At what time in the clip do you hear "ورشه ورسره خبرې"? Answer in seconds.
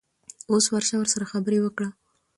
0.69-1.59